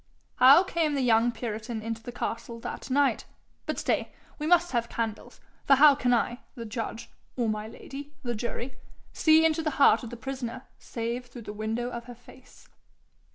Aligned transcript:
How 0.37 0.63
came 0.63 0.95
the 0.95 1.01
young 1.03 1.31
puritan 1.31 1.83
into 1.83 2.01
the 2.01 2.11
castle 2.11 2.59
that 2.61 2.89
night? 2.89 3.25
But 3.67 3.77
stay: 3.77 4.11
we 4.39 4.47
must 4.47 4.71
have 4.71 4.89
candles, 4.89 5.39
for 5.63 5.75
how 5.75 5.93
can 5.93 6.11
I, 6.11 6.39
the 6.55 6.65
judge, 6.65 7.11
or 7.35 7.47
my 7.47 7.67
lady, 7.67 8.11
the 8.23 8.33
jury, 8.33 8.77
see 9.13 9.45
into 9.45 9.61
the 9.61 9.69
heart 9.77 10.01
of 10.01 10.09
the 10.09 10.17
prisoner 10.17 10.63
save 10.79 11.27
through 11.27 11.43
the 11.43 11.53
window 11.53 11.91
of 11.91 12.05
her 12.05 12.15
face?' 12.15 12.67